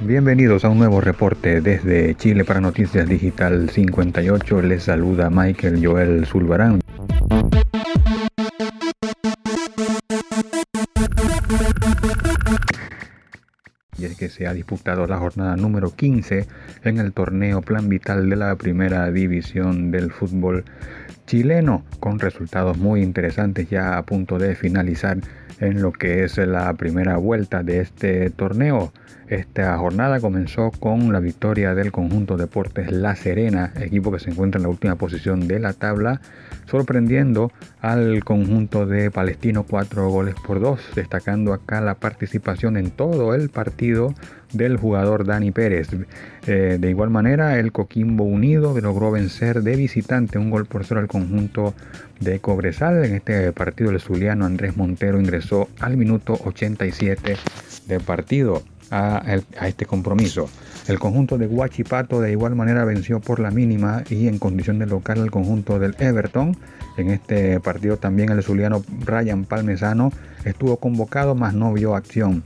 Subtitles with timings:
[0.00, 4.62] Bienvenidos a un nuevo reporte desde Chile para Noticias Digital 58.
[4.62, 6.80] Les saluda Michael Joel Zulbarán.
[14.02, 16.46] y es que se ha disputado la jornada número 15
[16.82, 20.64] en el torneo Plan Vital de la primera división del fútbol
[21.32, 25.16] chileno, con resultados muy interesantes ya a punto de finalizar
[25.60, 28.92] en lo que es la primera vuelta de este torneo.
[29.32, 34.58] Esta jornada comenzó con la victoria del conjunto Deportes La Serena, equipo que se encuentra
[34.58, 36.20] en la última posición de la tabla,
[36.66, 37.50] sorprendiendo
[37.80, 43.48] al conjunto de Palestino cuatro goles por dos, destacando acá la participación en todo el
[43.48, 44.12] partido
[44.52, 45.88] del jugador Dani Pérez.
[46.46, 51.00] Eh, de igual manera, el Coquimbo Unido logró vencer de visitante un gol por cero
[51.00, 51.72] al conjunto
[52.20, 53.02] de Cobresal.
[53.02, 57.36] En este partido, el zuliano Andrés Montero ingresó al minuto 87
[57.86, 58.62] de partido
[58.92, 60.48] a, este compromiso.
[60.86, 64.86] El conjunto de Huachipato de igual manera venció por la mínima y en condición de
[64.86, 66.56] local al conjunto del Everton.
[66.98, 70.12] En este partido también el zuliano Brian Palmesano
[70.44, 72.42] estuvo convocado, mas no vio acción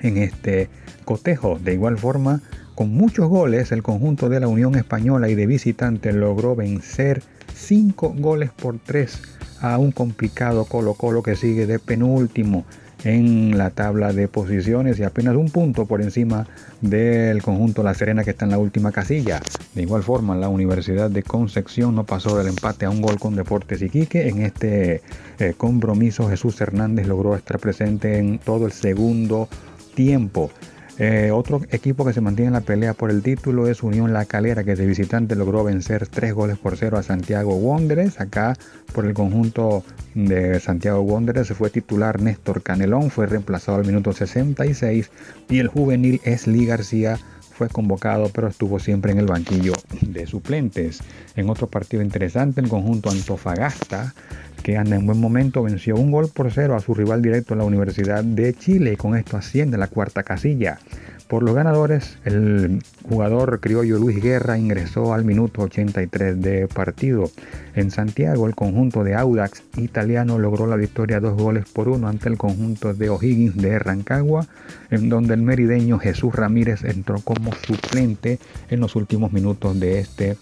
[0.00, 0.68] en este
[1.04, 1.58] cotejo.
[1.58, 2.42] De igual forma,
[2.76, 7.22] con muchos goles, el conjunto de la Unión Española y de visitante logró vencer
[7.54, 9.20] 5 goles por 3
[9.60, 12.64] a un complicado Colo Colo que sigue de penúltimo
[13.04, 16.46] en la tabla de posiciones y apenas un punto por encima
[16.80, 19.40] del conjunto La Serena que está en la última casilla.
[19.74, 23.34] De igual forma, la Universidad de Concepción no pasó del empate a un gol con
[23.34, 24.28] Deportes Iquique.
[24.28, 25.02] En este
[25.38, 29.48] eh, compromiso Jesús Hernández logró estar presente en todo el segundo
[29.94, 30.50] tiempo.
[30.98, 34.26] Eh, otro equipo que se mantiene en la pelea por el título es Unión La
[34.26, 38.20] Calera, que de visitante logró vencer tres goles por cero a Santiago Wanderers.
[38.20, 38.56] Acá
[38.92, 39.84] por el conjunto
[40.14, 45.10] de Santiago Wanderers fue titular Néstor Canelón, fue reemplazado al minuto 66
[45.48, 47.18] y el juvenil Esli García
[47.52, 49.72] fue convocado pero estuvo siempre en el banquillo
[50.02, 51.00] de suplentes.
[51.36, 54.14] En otro partido interesante, el conjunto Antofagasta
[54.62, 57.58] que anda en buen momento, venció un gol por cero a su rival directo en
[57.58, 60.78] la Universidad de Chile y con esto asciende a la cuarta casilla.
[61.32, 67.30] Por los ganadores, el jugador criollo Luis Guerra ingresó al minuto 83 de partido.
[67.74, 72.28] En Santiago, el conjunto de Audax italiano logró la victoria dos goles por uno ante
[72.28, 74.46] el conjunto de O'Higgins de Rancagua,
[74.90, 80.36] en donde el merideño Jesús Ramírez entró como suplente en los últimos minutos de este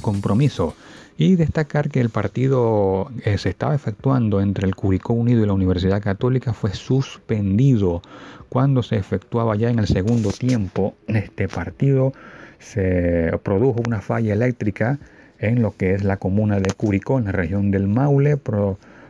[0.00, 0.74] compromiso.
[1.18, 5.46] Y destacar que el partido que eh, se estaba efectuando entre el Curicó Unido y
[5.46, 8.02] la Universidad Católica fue suspendido
[8.50, 10.94] cuando se efectuaba ya en el segundo tiempo.
[11.06, 12.12] Este partido
[12.58, 14.98] se produjo una falla eléctrica
[15.38, 18.36] en lo que es la comuna de Curicó, en la región del Maule,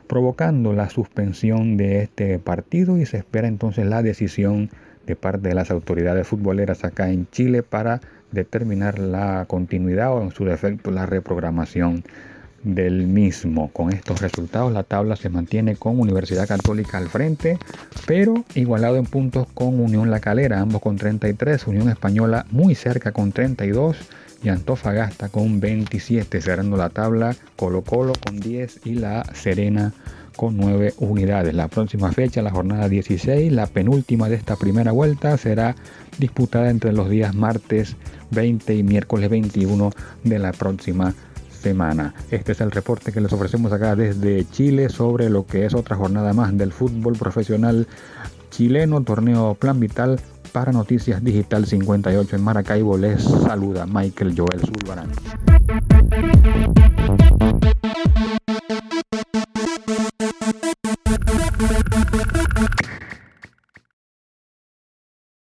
[0.06, 4.70] provocando la suspensión de este partido y se espera entonces la decisión
[5.06, 8.00] de parte de las autoridades futboleras acá en Chile para
[8.32, 12.04] determinar la continuidad o en su defecto la reprogramación
[12.62, 13.70] del mismo.
[13.72, 17.58] Con estos resultados la tabla se mantiene con Universidad Católica al frente,
[18.06, 23.12] pero igualado en puntos con Unión La Calera, ambos con 33, Unión Española muy cerca
[23.12, 23.96] con 32
[24.42, 29.92] y Antofagasta con 27, cerrando la tabla Colo Colo con 10 y La Serena
[30.36, 31.54] con 9 unidades.
[31.54, 35.74] La próxima fecha, la jornada 16, la penúltima de esta primera vuelta, será
[36.18, 37.96] disputada entre los días martes
[38.30, 39.90] 20 y miércoles 21
[40.24, 41.14] de la próxima
[41.50, 42.14] semana.
[42.30, 45.96] Este es el reporte que les ofrecemos acá desde Chile sobre lo que es otra
[45.96, 47.86] jornada más del fútbol profesional
[48.50, 50.20] chileno, torneo Plan Vital
[50.52, 52.96] para Noticias Digital 58 en Maracaibo.
[52.96, 55.10] Les saluda Michael Joel Zulbarán.